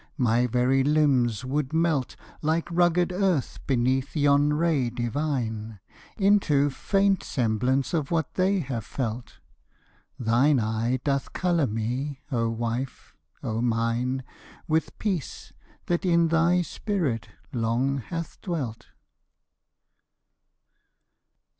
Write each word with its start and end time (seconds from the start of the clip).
My 0.17 0.47
very 0.47 0.83
limbs 0.83 1.45
would 1.45 1.73
melt, 1.73 2.15
Like 2.41 2.67
rugged 2.71 3.11
earth 3.11 3.59
beneath 3.67 4.15
yon 4.15 4.51
ray 4.51 4.89
divine, 4.89 5.79
Into 6.17 6.71
faint 6.71 7.21
semblance 7.21 7.93
of 7.93 8.09
what 8.09 8.33
they 8.33 8.61
have 8.61 8.83
felt: 8.83 9.37
Thine 10.17 10.59
eye 10.59 10.97
doth 11.03 11.33
color 11.33 11.67
me, 11.67 12.19
O 12.31 12.49
wife, 12.49 13.13
O 13.43 13.61
mine, 13.61 14.23
With 14.67 14.97
peace 14.97 15.53
that 15.85 16.03
in 16.03 16.29
thy 16.29 16.63
spirit 16.63 17.29
long 17.53 17.99
hath 17.99 18.41
dwelt! 18.41 18.87